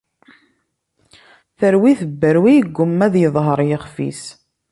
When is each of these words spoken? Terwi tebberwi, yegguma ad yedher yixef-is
Terwi 1.59 1.91
tebberwi, 1.99 2.51
yegguma 2.53 3.03
ad 3.05 3.15
yedher 3.21 3.59
yixef-is 3.69 4.21